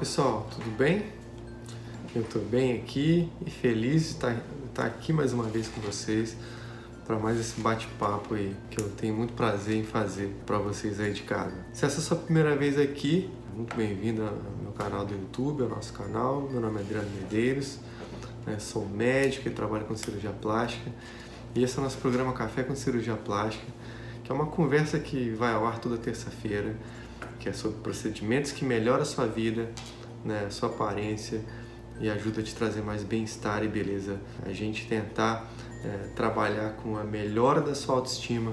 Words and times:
pessoal, 0.00 0.48
tudo 0.50 0.74
bem? 0.78 1.04
Eu 2.16 2.22
estou 2.22 2.40
bem 2.40 2.74
aqui 2.78 3.30
e 3.44 3.50
feliz 3.50 4.04
de 4.04 4.08
estar, 4.12 4.34
estar 4.66 4.86
aqui 4.86 5.12
mais 5.12 5.34
uma 5.34 5.44
vez 5.44 5.68
com 5.68 5.78
vocês 5.82 6.38
para 7.06 7.18
mais 7.18 7.38
esse 7.38 7.60
bate-papo 7.60 8.32
aí 8.32 8.56
que 8.70 8.80
eu 8.80 8.88
tenho 8.92 9.14
muito 9.14 9.34
prazer 9.34 9.76
em 9.76 9.84
fazer 9.84 10.34
para 10.46 10.56
vocês 10.56 10.98
aí 10.98 11.12
de 11.12 11.20
casa. 11.20 11.52
Se 11.74 11.84
essa 11.84 11.96
é 11.96 11.98
a 11.98 12.02
sua 12.02 12.16
primeira 12.16 12.56
vez 12.56 12.78
aqui, 12.78 13.30
muito 13.54 13.76
bem-vindo 13.76 14.22
ao 14.22 14.32
meu 14.62 14.72
canal 14.72 15.04
do 15.04 15.12
YouTube, 15.12 15.64
ao 15.64 15.68
nosso 15.68 15.92
canal. 15.92 16.48
Meu 16.50 16.62
nome 16.62 16.78
é 16.78 16.80
Adriano 16.80 17.10
Medeiros, 17.20 17.78
né? 18.46 18.58
sou 18.58 18.88
médico 18.88 19.48
e 19.48 19.50
trabalho 19.50 19.84
com 19.84 19.94
cirurgia 19.94 20.32
plástica 20.32 20.90
e 21.54 21.62
esse 21.62 21.76
é 21.76 21.78
o 21.78 21.84
nosso 21.84 21.98
programa 21.98 22.32
Café 22.32 22.62
com 22.62 22.74
Cirurgia 22.74 23.16
Plástica, 23.16 23.66
que 24.24 24.32
é 24.32 24.34
uma 24.34 24.46
conversa 24.46 24.98
que 24.98 25.28
vai 25.28 25.52
ao 25.52 25.66
ar 25.66 25.78
toda 25.78 25.98
terça-feira 25.98 26.74
que 27.40 27.48
é 27.48 27.52
sobre 27.52 27.78
procedimentos 27.78 28.52
que 28.52 28.64
melhoram 28.64 29.02
a 29.02 29.06
sua 29.06 29.26
vida, 29.26 29.68
né, 30.24 30.44
a 30.46 30.50
sua 30.50 30.68
aparência 30.68 31.40
e 31.98 32.08
ajuda 32.08 32.40
a 32.40 32.44
te 32.44 32.54
trazer 32.54 32.82
mais 32.82 33.02
bem-estar 33.02 33.64
e 33.64 33.68
beleza. 33.68 34.20
A 34.46 34.52
gente 34.52 34.86
tentar 34.86 35.50
é, 35.84 36.08
trabalhar 36.14 36.74
com 36.82 36.96
a 36.96 37.02
melhora 37.02 37.60
da 37.60 37.74
sua 37.74 37.96
autoestima 37.96 38.52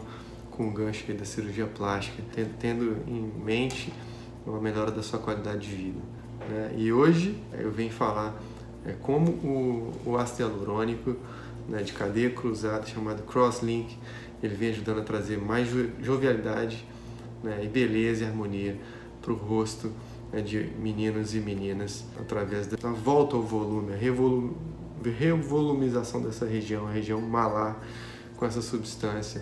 com 0.52 0.68
o 0.68 0.72
gancho 0.72 1.14
da 1.14 1.26
cirurgia 1.26 1.68
plástica, 1.68 2.24
tendo 2.60 3.04
em 3.08 3.22
mente 3.44 3.94
uma 4.46 4.60
melhora 4.60 4.90
da 4.90 5.04
sua 5.04 5.20
qualidade 5.20 5.70
de 5.70 5.76
vida. 5.76 6.00
Né? 6.50 6.74
E 6.78 6.92
hoje 6.92 7.38
eu 7.54 7.72
venho 7.72 7.92
falar 7.92 8.36
é, 8.86 8.94
como 9.02 9.32
o, 9.32 9.92
o 10.06 10.18
ácido 10.18 10.50
hialurônico 10.50 11.16
né, 11.68 11.84
de 11.84 11.94
cadeia 11.94 12.32
cruzada, 12.32 12.86
chamado 12.88 13.24
Crosslink, 13.24 13.98
ele 14.42 14.56
vem 14.56 14.70
ajudando 14.70 15.02
a 15.02 15.04
trazer 15.04 15.38
mais 15.38 15.68
jovialidade 16.02 16.86
né, 17.44 17.62
e 17.64 17.68
beleza 17.68 18.24
e 18.24 18.28
harmonia 18.28 18.78
para 19.22 19.32
o 19.32 19.36
rosto 19.36 19.92
né, 20.32 20.42
de 20.42 20.70
meninos 20.80 21.36
e 21.36 21.40
meninas 21.40 22.06
através 22.20 22.68
da 22.68 22.90
volta 22.90 23.36
ao 23.36 23.42
volume, 23.42 23.94
a 23.94 23.96
revolu 23.96 24.56
revolumização 25.04 26.22
dessa 26.22 26.46
região, 26.46 26.88
a 26.88 26.92
região 26.92 27.22
malar, 27.22 27.82
com 28.36 28.46
essa 28.46 28.62
substância, 28.62 29.42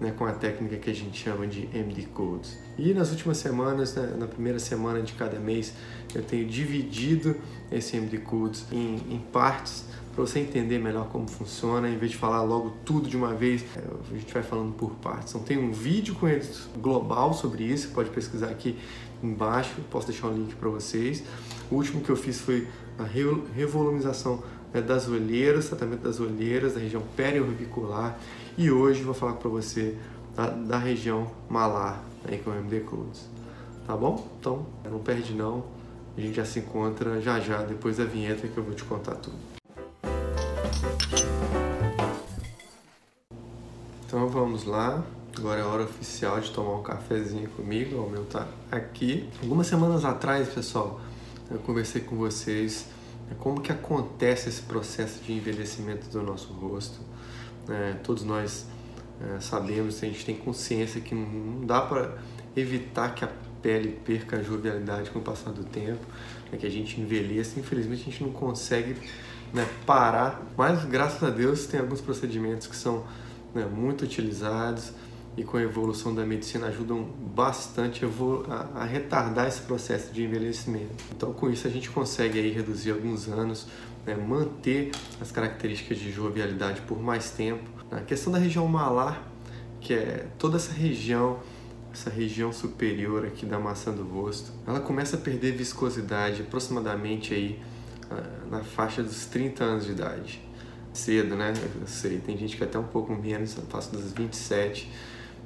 né, 0.00 0.12
com 0.16 0.24
a 0.24 0.32
técnica 0.32 0.76
que 0.76 0.90
a 0.90 0.94
gente 0.94 1.22
chama 1.22 1.46
de 1.46 1.68
MD 1.74 2.02
Codes. 2.06 2.58
E 2.78 2.94
nas 2.94 3.10
últimas 3.10 3.36
semanas, 3.38 3.94
né, 3.94 4.14
na 4.18 4.26
primeira 4.26 4.58
semana 4.58 5.02
de 5.02 5.12
cada 5.12 5.38
mês, 5.38 5.74
eu 6.14 6.22
tenho 6.22 6.46
dividido 6.46 7.36
esse 7.70 7.96
MD 7.96 8.18
Codes 8.18 8.64
em, 8.72 8.96
em 9.10 9.18
partes 9.32 9.84
para 10.12 10.26
você 10.26 10.40
entender 10.40 10.78
melhor 10.78 11.08
como 11.08 11.28
funciona, 11.28 11.88
em 11.88 11.96
vez 11.96 12.12
de 12.12 12.16
falar 12.16 12.42
logo 12.42 12.72
tudo 12.84 13.08
de 13.08 13.16
uma 13.16 13.32
vez, 13.34 13.64
é, 13.76 13.80
a 14.10 14.16
gente 14.16 14.32
vai 14.32 14.42
falando 14.42 14.72
por 14.74 14.90
partes. 14.96 15.34
Então 15.34 15.42
tem 15.42 15.58
um 15.58 15.72
vídeo 15.72 16.14
com 16.14 16.28
eles 16.28 16.68
global 16.78 17.32
sobre 17.32 17.64
isso, 17.64 17.88
pode 17.90 18.10
pesquisar 18.10 18.48
aqui 18.48 18.76
embaixo, 19.22 19.70
posso 19.90 20.08
deixar 20.08 20.28
um 20.28 20.34
link 20.34 20.54
para 20.56 20.68
vocês. 20.68 21.22
O 21.70 21.76
último 21.76 22.00
que 22.00 22.10
eu 22.10 22.16
fiz 22.16 22.40
foi 22.40 22.66
a 22.98 23.04
revolumização 23.04 24.42
né, 24.72 24.80
das 24.80 25.08
olheiras, 25.08 25.68
tratamento 25.68 26.02
das 26.02 26.18
olheiras, 26.20 26.74
da 26.74 26.80
região 26.80 27.02
periorbicular, 27.16 28.18
e 28.58 28.70
hoje 28.70 29.02
vou 29.02 29.14
falar 29.14 29.34
para 29.34 29.48
você 29.48 29.96
da, 30.34 30.50
da, 30.50 30.78
região 30.78 31.30
malar, 31.48 32.04
aí 32.24 32.38
com 32.38 32.50
o 32.50 32.54
MD 32.54 32.80
Codes. 32.80 33.28
Tá 33.86 33.96
bom? 33.96 34.28
Então, 34.38 34.66
não 34.84 34.98
perde 34.98 35.34
não. 35.34 35.64
A 36.16 36.20
gente 36.20 36.34
já 36.34 36.44
se 36.44 36.58
encontra 36.58 37.20
já 37.20 37.40
já 37.40 37.62
depois 37.62 37.96
da 37.96 38.04
vinheta 38.04 38.46
que 38.46 38.56
eu 38.56 38.64
vou 38.64 38.74
te 38.74 38.84
contar 38.84 39.14
tudo. 39.14 39.36
Vamos 44.60 44.64
lá. 44.66 45.02
Agora 45.38 45.60
é 45.60 45.62
a 45.62 45.66
hora 45.66 45.84
oficial 45.84 46.40
de 46.40 46.50
tomar 46.50 46.76
um 46.76 46.82
cafezinho 46.82 47.48
comigo. 47.50 47.96
O 47.96 48.10
meu 48.10 48.24
tá 48.24 48.46
aqui. 48.70 49.28
Algumas 49.42 49.66
semanas 49.66 50.04
atrás, 50.04 50.48
pessoal, 50.48 51.00
eu 51.50 51.58
conversei 51.58 52.02
com 52.02 52.16
vocês 52.16 52.86
né, 53.28 53.36
como 53.38 53.60
que 53.60 53.72
acontece 53.72 54.48
esse 54.48 54.62
processo 54.62 55.22
de 55.22 55.32
envelhecimento 55.32 56.08
do 56.10 56.22
nosso 56.22 56.52
rosto. 56.52 57.00
É, 57.68 57.94
todos 58.02 58.24
nós 58.24 58.66
é, 59.20 59.40
sabemos, 59.40 60.02
a 60.02 60.06
gente 60.06 60.24
tem 60.24 60.36
consciência 60.36 61.00
que 61.00 61.14
não 61.14 61.64
dá 61.64 61.80
para 61.80 62.18
evitar 62.56 63.14
que 63.14 63.24
a 63.24 63.28
pele 63.62 64.00
perca 64.04 64.38
a 64.38 64.42
jovialidade 64.42 65.10
com 65.10 65.20
o 65.20 65.22
passar 65.22 65.52
do 65.52 65.64
tempo, 65.64 66.04
né, 66.50 66.58
que 66.58 66.66
a 66.66 66.70
gente 66.70 67.00
envelheça. 67.00 67.58
Infelizmente, 67.58 68.02
a 68.02 68.04
gente 68.04 68.22
não 68.24 68.32
consegue 68.32 68.96
né, 69.54 69.66
parar, 69.86 70.42
mas 70.56 70.84
graças 70.84 71.22
a 71.22 71.30
Deus 71.30 71.66
tem 71.66 71.80
alguns 71.80 72.00
procedimentos 72.00 72.66
que 72.66 72.76
são 72.76 73.04
né, 73.54 73.64
muito 73.64 74.04
utilizados 74.04 74.92
e 75.36 75.44
com 75.44 75.56
a 75.56 75.62
evolução 75.62 76.14
da 76.14 76.24
medicina 76.24 76.66
ajudam 76.66 77.02
bastante 77.34 78.04
a, 78.74 78.84
retardar 78.84 79.46
esse 79.46 79.62
processo 79.62 80.12
de 80.12 80.24
envelhecimento. 80.24 81.04
Então, 81.16 81.32
com 81.32 81.50
isso, 81.50 81.66
a 81.66 81.70
gente 81.70 81.88
consegue 81.90 82.38
aí 82.38 82.50
reduzir 82.50 82.90
alguns 82.90 83.28
anos, 83.28 83.66
né, 84.04 84.14
manter 84.14 84.90
as 85.20 85.30
características 85.30 85.98
de 85.98 86.10
jovialidade 86.10 86.80
por 86.82 87.00
mais 87.00 87.30
tempo. 87.30 87.62
A 87.90 88.00
questão 88.00 88.32
da 88.32 88.38
região 88.38 88.66
malar, 88.66 89.30
que 89.80 89.94
é 89.94 90.26
toda 90.38 90.56
essa 90.56 90.72
região, 90.72 91.38
essa 91.92 92.10
região 92.10 92.52
superior 92.52 93.24
aqui 93.24 93.46
da 93.46 93.58
maçã 93.58 93.92
do 93.92 94.02
rosto, 94.02 94.52
ela 94.66 94.80
começa 94.80 95.16
a 95.16 95.18
perder 95.18 95.52
viscosidade 95.52 96.42
aproximadamente 96.42 97.34
aí 97.34 97.60
ah, 98.10 98.22
na 98.50 98.64
faixa 98.64 99.02
dos 99.02 99.26
30 99.26 99.64
anos 99.64 99.86
de 99.86 99.92
idade. 99.92 100.49
Cedo, 100.92 101.36
né? 101.36 101.52
Eu 101.80 101.86
sei, 101.86 102.18
tem 102.18 102.36
gente 102.36 102.56
que 102.56 102.62
é 102.62 102.66
até 102.66 102.78
um 102.78 102.84
pouco 102.84 103.14
menos, 103.14 103.56
eu 103.56 103.62
faço 103.64 103.92
dos 103.92 104.12
27, 104.12 104.90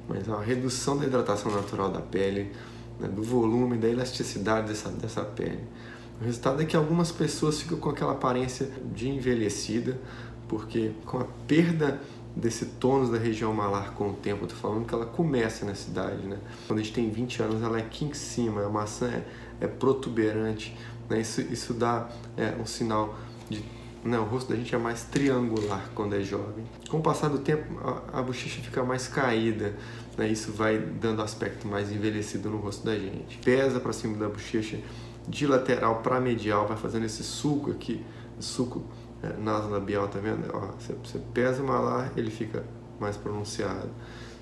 mas 0.07 0.27
uma 0.27 0.41
redução 0.41 0.97
da 0.97 1.05
hidratação 1.05 1.51
natural 1.51 1.91
da 1.91 2.01
pele, 2.01 2.51
né? 2.99 3.07
do 3.07 3.21
volume, 3.23 3.77
da 3.77 3.87
elasticidade 3.87 4.67
dessa, 4.67 4.89
dessa 4.89 5.21
pele. 5.23 5.63
O 6.19 6.23
resultado 6.23 6.61
é 6.61 6.65
que 6.65 6.75
algumas 6.75 7.11
pessoas 7.11 7.61
ficam 7.61 7.77
com 7.77 7.89
aquela 7.89 8.13
aparência 8.13 8.69
de 8.93 9.09
envelhecida, 9.09 9.99
porque 10.47 10.91
com 11.05 11.19
a 11.19 11.25
perda 11.47 11.99
desse 12.35 12.65
tônus 12.65 13.09
da 13.09 13.17
região 13.17 13.53
malar 13.53 13.93
com 13.93 14.09
o 14.09 14.13
tempo, 14.13 14.43
eu 14.43 14.47
tô 14.47 14.55
falando 14.55 14.85
que 14.85 14.93
ela 14.93 15.05
começa 15.05 15.65
nessa 15.65 15.89
idade, 15.89 16.27
né? 16.27 16.37
Quando 16.67 16.79
a 16.79 16.83
gente 16.83 16.93
tem 16.93 17.09
20 17.09 17.43
anos, 17.43 17.63
ela 17.63 17.77
é 17.77 17.81
aqui 17.81 18.05
em 18.05 18.13
cima, 18.13 18.65
a 18.65 18.69
maçã 18.69 19.07
é, 19.07 19.23
é 19.61 19.67
protuberante, 19.67 20.75
né? 21.09 21.21
Isso, 21.21 21.41
isso 21.41 21.73
dá 21.73 22.09
é, 22.35 22.55
um 22.59 22.65
sinal 22.65 23.17
de. 23.49 23.63
O 24.05 24.23
rosto 24.23 24.49
da 24.51 24.55
gente 24.55 24.73
é 24.75 24.77
mais 24.77 25.03
triangular 25.03 25.89
quando 25.95 26.15
é 26.15 26.21
jovem. 26.21 26.63
Com 26.87 26.97
o 26.97 27.01
passar 27.01 27.27
do 27.27 27.39
tempo, 27.39 27.79
a, 27.79 28.19
a 28.19 28.21
bochecha 28.21 28.61
fica 28.61 28.83
mais 28.83 29.07
caída, 29.07 29.73
né, 30.15 30.27
isso 30.27 30.51
vai 30.51 30.77
dando 30.77 31.23
aspecto 31.23 31.67
mais 31.67 31.91
envelhecido 31.91 32.49
no 32.49 32.57
rosto 32.57 32.85
da 32.85 32.95
gente. 32.95 33.39
Pesa 33.39 33.79
para 33.79 33.91
cima 33.91 34.15
da 34.17 34.29
bochecha, 34.29 34.79
de 35.27 35.47
lateral 35.47 36.03
para 36.03 36.19
medial, 36.19 36.67
vai 36.67 36.77
fazendo 36.77 37.05
esse 37.05 37.23
suco 37.23 37.71
aqui, 37.71 38.05
suco 38.39 38.83
é, 39.23 39.33
nasolabial, 39.41 40.07
tá 40.07 40.19
vendo? 40.19 40.51
Você, 40.79 40.93
você 41.03 41.19
pesa 41.33 41.63
o 41.63 41.65
malar, 41.65 42.11
ele 42.15 42.29
fica 42.29 42.63
mais 42.99 43.17
pronunciado. 43.17 43.89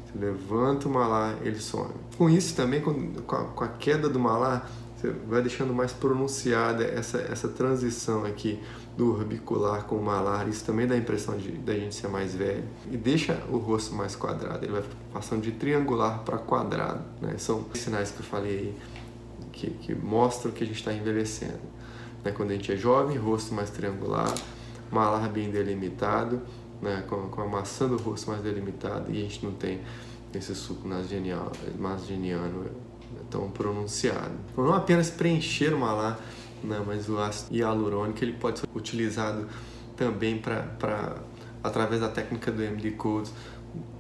Você 0.06 0.19
levanta 0.19 0.90
o 0.90 0.91
malar, 0.91 1.38
ele 1.41 1.59
some. 1.59 1.94
Com 2.18 2.30
isso 2.30 2.53
também, 2.53 2.81
com 2.81 3.63
a 3.63 3.68
queda 3.69 4.09
do 4.09 4.19
malar, 4.19 4.69
você 5.03 5.09
vai 5.27 5.41
deixando 5.41 5.73
mais 5.73 5.91
pronunciada 5.91 6.85
essa, 6.85 7.17
essa 7.17 7.49
transição 7.49 8.23
aqui 8.23 8.57
do 8.95 9.11
orbicular 9.11 9.83
com 9.83 9.97
o 9.97 10.01
malar. 10.01 10.47
Isso 10.47 10.63
também 10.63 10.87
dá 10.87 10.95
a 10.95 10.97
impressão 10.97 11.35
de 11.35 11.51
da 11.51 11.73
gente 11.73 11.93
ser 11.93 12.07
mais 12.07 12.33
velho. 12.33 12.63
E 12.89 12.95
deixa 12.95 13.43
o 13.49 13.57
rosto 13.57 13.93
mais 13.93 14.15
quadrado. 14.15 14.63
Ele 14.63 14.71
vai 14.71 14.83
passando 15.11 15.41
de 15.41 15.51
triangular 15.51 16.19
para 16.19 16.37
quadrado. 16.37 17.03
Né? 17.21 17.35
São 17.37 17.65
sinais 17.73 18.11
que 18.11 18.21
eu 18.21 18.25
falei 18.25 18.57
aí 18.57 18.77
que, 19.51 19.71
que 19.71 19.93
mostram 19.93 20.53
que 20.53 20.63
a 20.63 20.67
gente 20.67 20.79
está 20.79 20.93
envelhecendo. 20.93 21.59
Né? 22.23 22.31
Quando 22.31 22.51
a 22.51 22.53
gente 22.53 22.71
é 22.71 22.77
jovem, 22.77 23.17
rosto 23.17 23.53
mais 23.53 23.69
triangular, 23.69 24.33
malar 24.89 25.27
bem 25.27 25.51
delimitado, 25.51 26.41
né? 26.81 27.03
com, 27.09 27.27
com 27.27 27.41
a 27.41 27.47
maçã 27.47 27.89
do 27.89 27.97
rosto 27.97 28.29
mais 28.29 28.41
delimitada 28.41 29.11
e 29.11 29.17
a 29.17 29.21
gente 29.21 29.45
não 29.45 29.51
tem 29.51 29.81
esse 30.33 30.55
suco 30.55 30.87
nasogeniano 33.13 33.25
tão 33.29 33.50
pronunciado. 33.50 34.34
Não 34.57 34.74
apenas 34.74 35.09
preencher 35.09 35.74
o 35.74 35.79
malar, 35.79 36.19
né, 36.63 36.81
mas 36.85 37.09
o 37.09 37.19
ácido 37.19 37.56
hialurônico 37.56 38.24
ele 38.24 38.33
pode 38.33 38.60
ser 38.60 38.68
utilizado 38.74 39.48
também 39.95 40.38
para, 40.38 41.18
através 41.63 42.01
da 42.01 42.10
técnica 42.10 42.51
do 42.51 42.62
MD 42.62 42.92
Codes, 42.92 43.33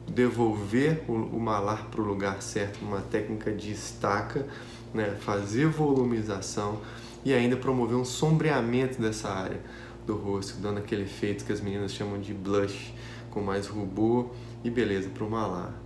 devolver 0.07 1.03
o, 1.07 1.13
o 1.13 1.39
malar 1.39 1.87
para 1.89 2.01
o 2.01 2.05
lugar 2.05 2.41
certo, 2.41 2.83
uma 2.83 3.01
técnica 3.01 3.51
de 3.51 3.71
estaca, 3.71 4.45
né, 4.93 5.17
fazer 5.19 5.67
volumização 5.67 6.81
e 7.25 7.33
ainda 7.33 7.55
promover 7.55 7.97
um 7.97 8.05
sombreamento 8.05 9.01
dessa 9.01 9.29
área 9.29 9.61
do 10.05 10.15
rosto, 10.15 10.59
dando 10.59 10.79
aquele 10.79 11.03
efeito 11.03 11.45
que 11.45 11.53
as 11.53 11.61
meninas 11.61 11.93
chamam 11.93 12.19
de 12.19 12.33
blush, 12.33 12.93
com 13.31 13.41
mais 13.41 13.65
rubor 13.67 14.29
e 14.63 14.69
beleza 14.69 15.09
para 15.09 15.23
o 15.23 15.29
malar. 15.29 15.82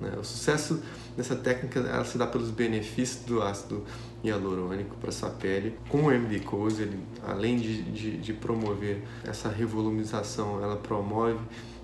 Né? 0.00 0.12
O 0.18 0.24
sucesso 0.24 0.82
dessa 1.16 1.36
técnica 1.36 1.80
ela 1.80 2.04
se 2.04 2.16
dá 2.16 2.26
pelos 2.26 2.50
benefícios 2.50 3.24
do 3.24 3.42
ácido 3.42 3.84
hialurônico 4.24 4.96
para 4.96 5.12
sua 5.12 5.30
pele. 5.30 5.76
Com 5.88 6.04
o 6.04 6.12
MD 6.12 6.40
Cose, 6.40 6.82
ele, 6.82 6.98
além 7.26 7.56
de, 7.56 7.82
de, 7.82 8.16
de 8.16 8.32
promover 8.32 9.02
essa 9.24 9.48
revolumização, 9.48 10.62
ela 10.62 10.76
promove 10.76 11.40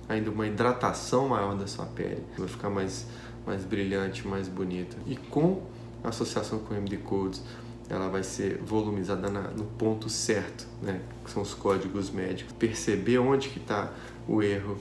ainda 0.08 0.30
uma 0.30 0.46
hidratação 0.46 1.28
maior 1.28 1.54
da 1.56 1.66
sua 1.66 1.86
pele. 1.86 2.22
Vai 2.36 2.48
ficar 2.48 2.70
mais, 2.70 3.06
mais 3.46 3.64
brilhante, 3.64 4.26
mais 4.26 4.48
bonita. 4.48 4.96
E 5.06 5.16
com 5.16 5.62
a 6.02 6.08
associação 6.08 6.58
com 6.60 6.74
o 6.74 6.76
MD 6.76 6.98
Codes, 6.98 7.42
ela 7.88 8.08
vai 8.08 8.22
ser 8.22 8.58
volumizada 8.58 9.30
na, 9.30 9.42
no 9.42 9.64
ponto 9.64 10.08
certo, 10.08 10.66
né? 10.82 11.00
que 11.24 11.30
são 11.30 11.42
os 11.42 11.54
códigos 11.54 12.10
médicos. 12.10 12.52
Perceber 12.52 13.18
onde 13.18 13.48
que 13.48 13.58
está 13.58 13.92
o 14.28 14.42
erro, 14.42 14.76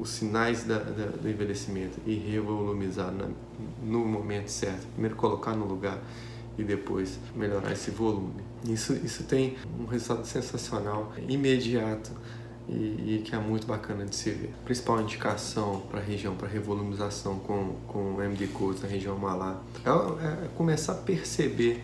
os 0.00 0.10
sinais 0.10 0.64
da, 0.64 0.78
da, 0.78 1.06
do 1.06 1.28
envelhecimento 1.28 1.98
e 2.06 2.14
revolumizar 2.14 3.12
na, 3.12 3.28
no 3.82 4.00
momento 4.00 4.48
certo. 4.48 4.86
Primeiro 4.92 5.16
colocar 5.16 5.54
no 5.54 5.66
lugar 5.66 5.98
e 6.58 6.62
depois 6.62 7.18
melhorar 7.34 7.72
esse 7.72 7.90
volume. 7.90 8.42
Isso, 8.64 8.92
isso 9.04 9.24
tem 9.24 9.56
um 9.78 9.86
resultado 9.86 10.26
sensacional, 10.26 11.12
imediato 11.28 12.10
e, 12.68 12.72
e 13.16 13.22
que 13.24 13.34
é 13.34 13.38
muito 13.38 13.66
bacana 13.66 14.04
de 14.04 14.14
se 14.14 14.30
ver. 14.30 14.54
A 14.62 14.64
principal 14.64 15.00
indicação 15.00 15.82
para 15.90 16.00
a 16.00 16.02
região, 16.02 16.34
para 16.34 16.48
revolumização 16.48 17.38
com, 17.38 17.76
com 17.88 18.22
MD 18.22 18.48
Codes 18.48 18.82
na 18.82 18.88
região 18.88 19.16
malar, 19.18 19.62
é, 19.84 20.44
é 20.44 20.48
começar 20.56 20.92
a 20.92 20.96
perceber 20.96 21.82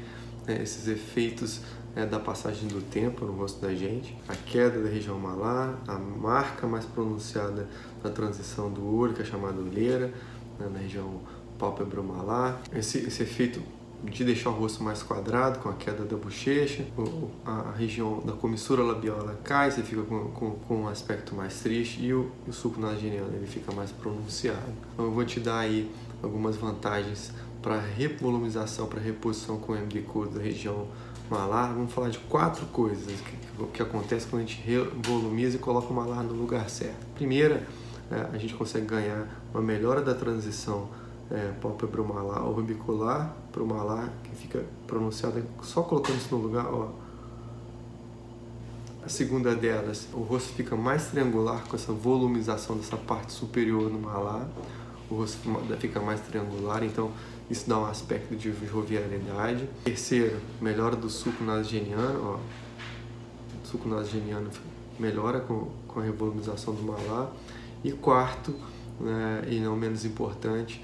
né, 0.48 0.62
esses 0.62 0.88
efeitos 0.88 1.60
é, 1.94 2.06
da 2.06 2.18
passagem 2.18 2.68
do 2.68 2.80
tempo 2.80 3.24
no 3.24 3.32
rosto 3.32 3.60
da 3.60 3.74
gente, 3.74 4.16
a 4.26 4.34
queda 4.34 4.80
da 4.80 4.88
região 4.88 5.18
malar, 5.18 5.78
a 5.86 5.98
marca 5.98 6.66
mais 6.66 6.84
pronunciada 6.84 7.68
da 8.02 8.10
transição 8.10 8.70
do 8.70 8.86
olho, 8.96 9.14
que 9.14 9.22
é 9.22 9.24
chamada 9.24 9.60
olheira, 9.60 10.12
né, 10.58 10.68
na 10.72 10.78
região 10.78 11.20
pálpebro 11.58 12.02
malar, 12.02 12.60
esse, 12.72 12.98
esse 12.98 13.22
efeito 13.22 13.60
de 14.04 14.24
deixar 14.24 14.50
o 14.50 14.52
rosto 14.52 14.82
mais 14.82 15.02
quadrado 15.02 15.58
com 15.58 15.68
a 15.68 15.72
queda 15.72 16.04
da 16.04 16.16
bochecha, 16.16 16.84
a 17.44 17.72
região 17.76 18.20
da 18.24 18.32
comissura 18.32 18.82
labial 18.82 19.18
ela 19.18 19.36
cai, 19.42 19.70
você 19.70 19.82
fica 19.82 20.02
com, 20.02 20.26
com, 20.28 20.50
com, 20.52 20.82
um 20.82 20.88
aspecto 20.88 21.34
mais 21.34 21.60
triste 21.60 22.00
e 22.00 22.14
o, 22.14 22.30
o 22.46 22.52
suco 22.52 22.80
nasogeniano 22.80 23.34
ele 23.34 23.46
fica 23.46 23.72
mais 23.72 23.90
pronunciado. 23.90 24.72
Então 24.94 25.06
eu 25.06 25.10
vou 25.10 25.24
te 25.24 25.40
dar 25.40 25.58
aí 25.58 25.90
algumas 26.22 26.56
vantagens 26.56 27.32
para 27.62 27.78
revolumização, 27.80 28.86
para 28.86 29.00
reposição 29.00 29.58
com 29.58 29.74
MD 29.74 30.02
Code 30.02 30.34
da 30.34 30.40
região 30.40 30.86
malar. 31.30 31.74
Vamos 31.74 31.92
falar 31.92 32.10
de 32.10 32.18
quatro 32.18 32.66
coisas 32.66 33.20
que, 33.20 33.66
que 33.74 33.82
acontece 33.82 34.26
quando 34.26 34.42
a 34.42 34.46
gente 34.46 34.60
revolumiza 34.62 35.56
e 35.56 35.58
coloca 35.58 35.88
o 35.88 35.94
malar 35.94 36.22
no 36.22 36.34
lugar 36.34 36.68
certo. 36.70 37.06
Primeira, 37.14 37.66
é, 38.10 38.28
a 38.32 38.38
gente 38.38 38.54
consegue 38.54 38.86
ganhar 38.86 39.26
uma 39.52 39.62
melhora 39.62 40.00
da 40.00 40.14
transição 40.14 40.88
é, 41.30 41.52
pálpebra 41.60 42.02
malar 42.02 42.42
para 43.52 43.62
o 43.62 43.66
malar, 43.66 44.10
que 44.24 44.34
fica 44.36 44.64
pronunciado 44.86 45.42
só 45.62 45.82
colocando 45.82 46.16
isso 46.16 46.34
no 46.34 46.42
lugar, 46.42 46.66
ó. 46.66 46.88
A 49.04 49.08
segunda 49.08 49.54
delas, 49.54 50.08
o 50.12 50.20
rosto 50.20 50.52
fica 50.52 50.76
mais 50.76 51.06
triangular 51.06 51.64
com 51.64 51.76
essa 51.76 51.92
volumização 51.92 52.76
dessa 52.76 52.96
parte 52.96 53.32
superior 53.32 53.90
no 53.90 53.98
malar. 53.98 54.46
O 55.10 55.16
rosto 55.16 55.38
fica 55.78 56.00
mais 56.00 56.20
triangular, 56.20 56.84
então 56.84 57.10
isso 57.50 57.68
dá 57.68 57.78
um 57.78 57.86
aspecto 57.86 58.36
de 58.36 58.52
jovialidade. 58.66 59.68
Terceiro, 59.84 60.38
melhora 60.60 60.94
do 60.94 61.08
suco 61.08 61.42
nasogeniano, 61.42 62.22
ó. 62.22 62.34
O 63.64 63.66
suco 63.66 63.88
nasogeniano 63.88 64.50
melhora 64.98 65.40
com, 65.40 65.68
com 65.86 66.00
a 66.00 66.02
revolumização 66.02 66.74
do 66.74 66.82
malar. 66.82 67.32
E 67.82 67.92
quarto, 67.92 68.54
né, 69.00 69.44
e 69.48 69.60
não 69.60 69.76
menos 69.76 70.04
importante, 70.04 70.82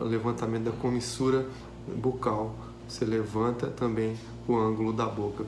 o 0.00 0.04
levantamento 0.04 0.64
da 0.64 0.72
comissura 0.72 1.46
bucal. 1.96 2.54
Você 2.88 3.04
levanta 3.04 3.68
também 3.68 4.16
o 4.46 4.56
ângulo 4.56 4.92
da 4.92 5.06
boca, 5.06 5.44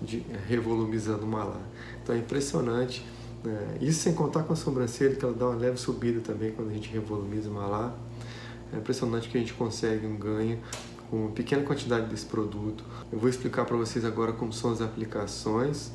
de, 0.00 0.24
revolumizando 0.46 1.24
o 1.24 1.28
malar. 1.28 1.62
Então 2.02 2.14
é 2.14 2.18
impressionante. 2.18 3.04
Né? 3.44 3.76
Isso 3.80 4.00
sem 4.00 4.14
contar 4.14 4.42
com 4.44 4.54
a 4.54 4.56
sobrancelha, 4.56 5.14
que 5.14 5.24
ela 5.24 5.34
dá 5.34 5.46
uma 5.46 5.56
leve 5.56 5.76
subida 5.76 6.20
também 6.20 6.52
quando 6.52 6.70
a 6.70 6.72
gente 6.72 6.90
revolumiza 6.90 7.50
o 7.50 7.52
malar. 7.52 7.94
É 8.72 8.78
impressionante 8.78 9.28
que 9.28 9.36
a 9.36 9.40
gente 9.40 9.52
consegue 9.52 10.06
um 10.06 10.16
ganho 10.16 10.58
com 11.10 11.18
uma 11.18 11.30
pequena 11.30 11.62
quantidade 11.62 12.06
desse 12.06 12.26
produto. 12.26 12.82
Eu 13.12 13.18
vou 13.18 13.28
explicar 13.28 13.64
para 13.66 13.76
vocês 13.76 14.04
agora 14.04 14.32
como 14.32 14.52
são 14.52 14.72
as 14.72 14.80
aplicações. 14.80 15.92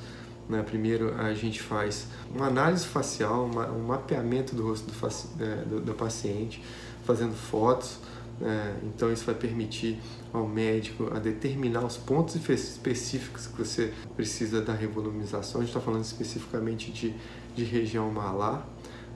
Né? 0.48 0.62
Primeiro 0.64 1.14
a 1.20 1.34
gente 1.34 1.62
faz 1.62 2.08
uma 2.34 2.48
análise 2.48 2.86
facial, 2.86 3.46
um 3.46 3.84
mapeamento 3.84 4.56
do 4.56 4.68
rosto 4.68 4.90
do, 4.90 5.44
é, 5.44 5.56
do, 5.66 5.82
do 5.82 5.94
paciente, 5.94 6.64
fazendo 7.04 7.34
fotos. 7.34 7.98
É, 8.42 8.76
então 8.84 9.12
isso 9.12 9.26
vai 9.26 9.36
permitir 9.36 10.00
ao 10.32 10.48
médico 10.48 11.10
a 11.14 11.20
determinar 11.20 11.86
os 11.86 11.98
pontos 11.98 12.36
específicos 12.36 13.48
que 13.48 13.58
você 13.58 13.94
precisa 14.16 14.62
da 14.62 14.74
revolumização. 14.74 15.60
A 15.60 15.64
gente 15.64 15.76
está 15.76 15.82
falando 15.82 16.04
especificamente 16.04 16.92
de, 16.92 17.14
de 17.56 17.64
região 17.66 18.10
malar, 18.10 18.68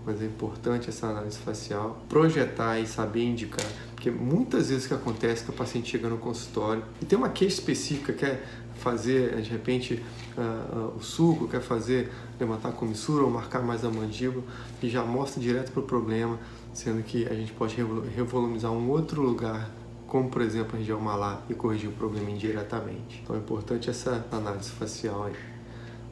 mas 0.06 0.22
é 0.22 0.26
importante 0.26 0.90
essa 0.90 1.08
análise 1.08 1.38
facial, 1.38 2.04
projetar 2.10 2.80
e 2.80 2.86
saber 2.86 3.24
indicar, 3.24 3.66
porque 3.94 4.12
muitas 4.12 4.70
vezes 4.70 4.86
que 4.86 4.94
acontece 4.94 5.44
é 5.44 5.46
que 5.46 5.52
o 5.52 5.54
paciente 5.54 5.92
chega 5.92 6.10
no 6.10 6.18
consultório 6.18 6.84
e 7.02 7.06
tem 7.06 7.18
uma 7.18 7.30
queixa 7.30 7.60
específica, 7.60 8.12
quer 8.12 8.44
fazer 8.76 9.42
de 9.42 9.50
repente 9.50 10.04
uh, 10.38 10.78
uh, 10.78 10.98
o 10.98 11.02
suco, 11.02 11.48
quer 11.48 11.62
fazer 11.62 12.12
levantar 12.38 12.70
a 12.70 12.72
comissura 12.74 13.24
ou 13.24 13.30
marcar 13.30 13.62
mais 13.62 13.86
a 13.86 13.90
mandíbula 13.90 14.44
e 14.82 14.90
já 14.90 15.04
mostra 15.04 15.42
direto 15.42 15.72
para 15.72 15.80
o 15.80 15.84
problema, 15.84 16.38
sendo 16.74 17.04
que 17.04 17.26
a 17.28 17.34
gente 17.34 17.52
pode 17.54 17.76
revolumizar 18.16 18.72
um 18.72 18.90
outro 18.90 19.22
lugar 19.22 19.70
como 20.08 20.30
por 20.30 20.44
exemplo 20.44 20.76
a 20.76 20.78
região 20.78 21.00
malar 21.00 21.44
e 21.50 21.56
corrigir 21.56 21.90
o 21.90 21.94
problema 21.94 22.30
indiretamente. 22.30 23.20
Então 23.24 23.36
é 23.36 23.40
importante 23.40 23.90
essa 23.90 24.24
análise 24.32 24.70
facial 24.70 25.24
aí, 25.24 25.34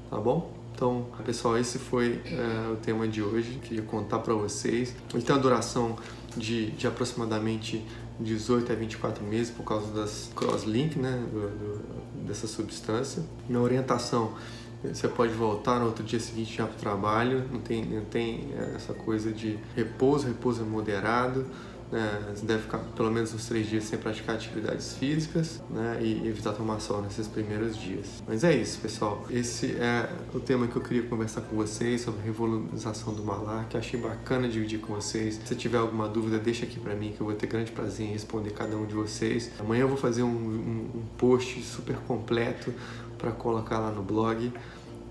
tá 0.09 0.17
bom? 0.17 0.51
Então, 0.73 1.05
pessoal, 1.23 1.55
esse 1.59 1.77
foi 1.77 2.13
uh, 2.13 2.73
o 2.73 2.77
tema 2.77 3.07
de 3.07 3.21
hoje. 3.21 3.59
Queria 3.61 3.83
contar 3.83 4.17
para 4.17 4.33
vocês. 4.33 4.95
Ele 5.13 5.21
tem 5.21 5.35
uma 5.35 5.41
duração 5.41 5.95
de, 6.35 6.71
de 6.71 6.87
aproximadamente 6.87 7.85
18 8.19 8.71
a 8.71 8.75
24 8.75 9.23
meses 9.23 9.51
por 9.51 9.63
causa 9.63 9.91
das 9.93 10.31
crosslink, 10.35 10.97
né, 10.97 11.23
do, 11.31 11.49
do, 11.49 12.25
dessa 12.25 12.47
substância. 12.47 13.23
Na 13.47 13.59
orientação, 13.59 14.33
você 14.83 15.07
pode 15.07 15.33
voltar 15.33 15.79
no 15.79 15.85
outro 15.85 16.03
dia 16.03 16.19
seguinte 16.19 16.57
já 16.57 16.65
para 16.65 16.75
o 16.75 16.79
trabalho. 16.79 17.45
Não 17.51 17.59
tem, 17.59 17.85
não 17.85 18.05
tem 18.05 18.49
essa 18.75 18.93
coisa 18.93 19.31
de 19.31 19.59
repouso, 19.75 20.27
repouso 20.27 20.63
moderado 20.65 21.45
né? 21.91 22.33
Você 22.33 22.45
deve 22.45 22.63
ficar 22.63 22.77
pelo 22.95 23.11
menos 23.11 23.33
uns 23.33 23.45
três 23.45 23.67
dias 23.67 23.83
sem 23.83 23.99
praticar 23.99 24.35
atividades 24.35 24.93
físicas 24.93 25.61
né? 25.69 25.99
e 26.01 26.27
evitar 26.27 26.53
tomar 26.53 26.79
sol 26.79 27.01
nesses 27.01 27.27
primeiros 27.27 27.75
dias. 27.75 28.23
Mas 28.25 28.43
é 28.43 28.55
isso, 28.55 28.79
pessoal. 28.79 29.25
Esse 29.29 29.73
é 29.73 30.09
o 30.33 30.39
tema 30.39 30.67
que 30.67 30.75
eu 30.75 30.81
queria 30.81 31.03
conversar 31.03 31.41
com 31.41 31.55
vocês 31.55 32.01
sobre 32.01 32.21
a 32.21 32.23
revolumização 32.23 33.13
do 33.13 33.23
malar, 33.23 33.67
que 33.67 33.77
achei 33.77 33.99
bacana 33.99 34.47
dividir 34.47 34.79
com 34.79 34.95
vocês. 34.95 35.39
Se 35.43 35.55
tiver 35.55 35.77
alguma 35.77 36.07
dúvida, 36.07 36.39
deixa 36.39 36.65
aqui 36.65 36.79
para 36.79 36.95
mim 36.95 37.11
que 37.11 37.21
eu 37.21 37.27
vou 37.27 37.35
ter 37.35 37.47
grande 37.47 37.71
prazer 37.71 38.07
em 38.07 38.13
responder 38.13 38.51
cada 38.51 38.77
um 38.77 38.85
de 38.85 38.93
vocês. 38.93 39.51
Amanhã 39.59 39.81
eu 39.81 39.89
vou 39.89 39.97
fazer 39.97 40.23
um, 40.23 40.29
um, 40.29 40.89
um 40.95 41.03
post 41.17 41.61
super 41.61 41.97
completo 42.07 42.73
para 43.21 43.31
colocar 43.31 43.79
lá 43.79 43.91
no 43.91 44.03
blog. 44.03 44.51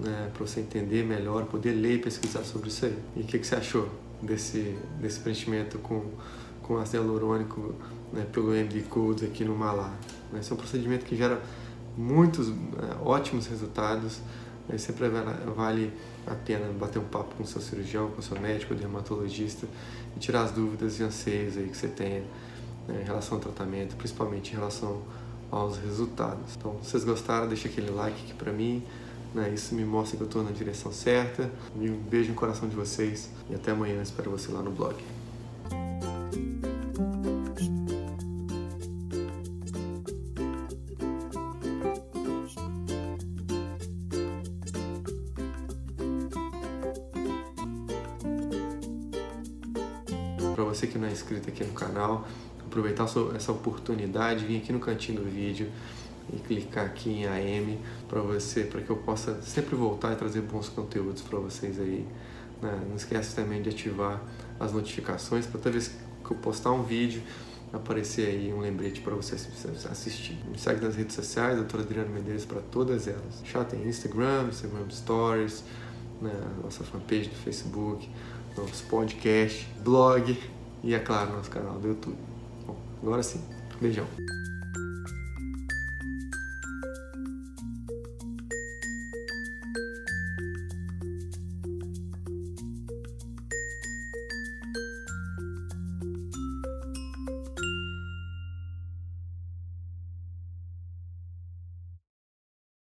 Né, 0.01 0.31
para 0.33 0.47
você 0.47 0.61
entender 0.61 1.05
melhor, 1.05 1.45
poder 1.45 1.73
ler 1.73 1.97
e 1.97 1.99
pesquisar 1.99 2.43
sobre 2.43 2.69
isso 2.69 2.87
aí. 2.87 2.99
E 3.17 3.21
o 3.21 3.25
que, 3.25 3.39
que 3.39 3.47
você 3.47 3.55
achou 3.55 3.87
desse, 4.23 4.79
desse 4.99 5.21
preenchimento 5.21 5.79
com 5.79 6.11
com 6.71 6.79
ácido 6.79 6.99
hialurônico 7.03 7.75
né, 8.13 8.25
pelo 8.33 8.55
MD 8.55 8.83
Codes 8.83 9.25
aqui 9.25 9.45
no 9.45 9.57
malar. 9.57 9.93
Esse 10.39 10.53
é 10.53 10.55
um 10.55 10.57
procedimento 10.57 11.05
que 11.05 11.17
gera 11.17 11.43
muitos 11.97 12.49
é, 12.49 12.53
ótimos 13.05 13.49
resultados. 13.49 14.21
Né? 14.69 14.79
Sempre 14.79 15.09
vale 15.57 15.93
a 16.29 16.35
pena 16.37 16.73
bater 16.73 17.01
um 17.01 17.05
papo 17.07 17.35
com 17.35 17.45
seu 17.45 17.61
cirurgião, 17.61 18.13
com 18.13 18.23
seu 18.23 18.39
médico, 18.41 18.73
dermatologista 18.73 19.67
e 20.17 20.21
tirar 20.21 20.43
as 20.43 20.53
dúvidas 20.53 21.01
e 21.01 21.03
anseios 21.03 21.57
aí 21.57 21.67
que 21.67 21.77
você 21.77 21.89
tenha 21.89 22.23
né, 22.87 23.01
em 23.03 23.05
relação 23.05 23.39
ao 23.39 23.43
tratamento, 23.43 23.97
principalmente 23.97 24.53
em 24.53 24.55
relação 24.55 25.03
aos 25.51 25.79
resultados. 25.79 26.57
Então, 26.57 26.77
se 26.83 26.91
vocês 26.91 27.05
gostaram, 27.05 27.49
deixa 27.49 27.69
aquele 27.69 27.91
like 27.91 28.23
aqui 28.25 28.35
para 28.35 28.53
mim. 28.53 28.83
Né? 29.35 29.51
Isso 29.55 29.75
me 29.75 29.85
mostra 29.85 30.17
que 30.17 30.23
eu 30.23 30.27
estou 30.27 30.43
na 30.43 30.51
direção 30.51 30.93
certa. 30.93 31.51
E 31.79 31.91
um 31.91 31.97
beijo 31.97 32.31
no 32.31 32.35
coração 32.35 32.69
de 32.69 32.77
vocês 32.77 33.31
e 33.49 33.55
até 33.55 33.73
amanhã. 33.73 34.01
Espero 34.03 34.31
você 34.31 34.51
lá 34.51 34.63
no 34.63 34.71
blog. 34.71 34.97
para 50.61 50.69
você 50.69 50.87
que 50.87 50.99
não 50.99 51.09
é 51.09 51.11
inscrito 51.11 51.49
aqui 51.49 51.65
no 51.65 51.73
canal, 51.73 52.27
aproveitar 52.71 53.07
essa 53.35 53.51
oportunidade, 53.51 54.47
vir 54.47 54.59
aqui 54.59 54.73
no 54.73 54.79
cantinho 54.79 55.21
do 55.21 55.29
vídeo 55.29 55.69
e 56.33 56.39
clicar 56.39 56.87
aqui 56.87 57.11
em 57.11 57.27
AM 57.27 57.79
para 58.09 58.21
você, 58.21 58.63
para 58.63 58.81
que 58.81 58.89
eu 58.89 58.97
possa 58.97 59.43
sempre 59.43 59.75
voltar 59.75 60.13
e 60.13 60.17
trazer 60.17 60.41
bons 60.43 60.69
conteúdos 60.69 61.21
para 61.21 61.39
vocês 61.41 61.81
aí. 61.81 62.07
Né? 62.63 62.81
Não 62.89 62.95
esquece 62.95 63.35
também 63.35 63.61
de 63.61 63.71
ativar 63.71 64.23
as 64.59 64.73
notificações 64.73 65.47
para 65.47 65.59
toda 65.59 65.73
vez 65.73 65.89
que 66.25 66.31
eu 66.31 66.37
postar 66.37 66.71
um 66.71 66.85
vídeo 66.85 67.23
aparecer 67.73 68.27
aí 68.29 68.53
um 68.53 68.61
lembrete 68.61 69.01
para 69.01 69.15
você 69.15 69.35
assistir. 69.35 70.39
Me 70.49 70.59
segue 70.59 70.85
nas 70.85 70.97
redes 70.97 71.15
sociais, 71.15 71.57
doutor 71.57 71.81
Adriano 71.81 72.11
Medeiros 72.11 72.45
para 72.45 72.61
todas 72.61 73.07
elas. 73.07 73.43
Já 73.45 73.65
tem 73.65 73.87
Instagram, 73.87 74.49
Instagram 74.49 74.91
Stories, 74.91 75.65
né? 76.21 76.33
nossa 76.63 76.85
fanpage 76.85 77.29
do 77.29 77.37
Facebook, 77.37 78.09
nosso 78.57 78.85
podcast, 78.85 79.69
blog 79.83 80.37
e, 80.83 80.95
é 80.95 80.99
claro, 80.99 81.33
nosso 81.33 81.51
canal 81.51 81.79
do 81.79 81.89
YouTube. 81.89 82.30
Agora 83.03 83.23
sim, 83.23 83.41
beijão. 83.81 84.07